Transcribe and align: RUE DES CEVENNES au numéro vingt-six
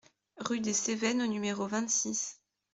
RUE 0.39 0.59
DES 0.61 0.73
CEVENNES 0.79 1.21
au 1.21 1.27
numéro 1.27 1.67
vingt-six 1.67 2.39